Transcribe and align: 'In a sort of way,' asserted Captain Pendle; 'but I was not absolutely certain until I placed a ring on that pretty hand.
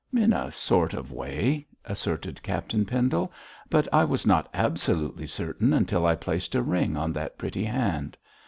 'In 0.11 0.33
a 0.33 0.49
sort 0.49 0.95
of 0.95 1.11
way,' 1.11 1.67
asserted 1.85 2.41
Captain 2.41 2.85
Pendle; 2.85 3.31
'but 3.69 3.87
I 3.93 4.03
was 4.03 4.25
not 4.25 4.49
absolutely 4.51 5.27
certain 5.27 5.73
until 5.73 6.07
I 6.07 6.15
placed 6.15 6.55
a 6.55 6.63
ring 6.63 6.97
on 6.97 7.13
that 7.13 7.37
pretty 7.37 7.65
hand. 7.65 8.17